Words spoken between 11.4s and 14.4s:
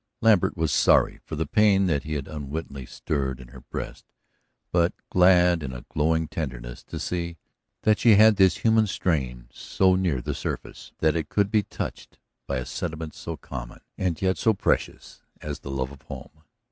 be touched by a sentiment so common, and yet